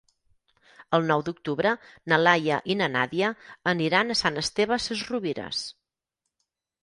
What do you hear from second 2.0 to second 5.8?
na Laia i na Nàdia aniran a Sant Esteve Sesrovires.